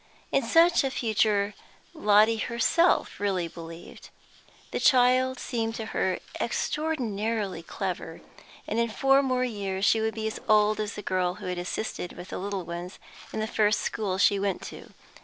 In 0.31 0.41
such 0.43 0.83
a 0.83 0.89
future 0.89 1.53
Lotty 1.93 2.37
herself 2.37 3.19
really 3.19 3.47
believed. 3.47 4.09
The 4.71 4.79
child 4.79 5.37
seemed 5.39 5.75
to 5.75 5.85
her 5.93 6.17
extraordinarily 6.39 7.61
clever, 7.61 8.21
and 8.65 8.79
in 8.79 8.89
four 8.89 9.21
more 9.21 9.45
years 9.45 9.85
she 9.85 10.01
would 10.01 10.15
be 10.15 10.25
as 10.25 10.39
old 10.49 10.79
as 10.79 10.97
a 10.97 11.03
girl 11.03 11.35
who 11.35 11.45
had 11.45 11.59
assisted 11.59 12.13
with 12.13 12.29
the 12.29 12.39
little 12.39 12.65
ones 12.65 12.97
in 13.31 13.41
the 13.41 13.45
first 13.45 13.81
school 13.81 14.17
she 14.17 14.39
went 14.39 14.63
to. 14.63 14.91